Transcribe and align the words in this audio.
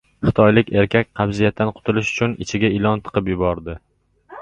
Xitoylik 0.27 0.71
erkak 0.83 1.09
qabziyatdan 1.19 1.71
qutulish 1.77 2.11
uchun 2.17 2.35
ichiga 2.49 2.75
ilon 2.81 3.07
tiqib 3.07 3.33
yubordi 3.37 3.81